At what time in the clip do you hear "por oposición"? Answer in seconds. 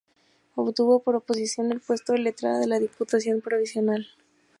1.03-1.71